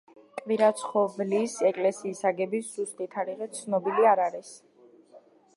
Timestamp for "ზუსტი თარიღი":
2.79-3.51